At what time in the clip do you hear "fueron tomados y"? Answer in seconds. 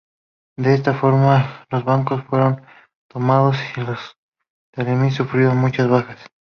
2.23-3.81